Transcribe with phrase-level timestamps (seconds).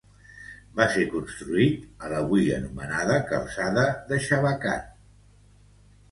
[0.77, 4.97] Va ser construït a l'avui anomenada calçada de Chabacano.